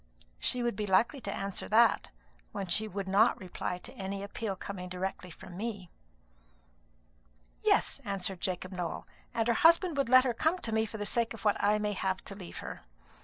[0.39, 2.09] She would be likely to answer that,
[2.53, 5.91] when she would not reply to any appeal coming directly from me."
[7.59, 11.05] "Yes," answered Jacob Nowell; "and her husband would let her come to me for the
[11.05, 12.81] sake of what I may have to leave her.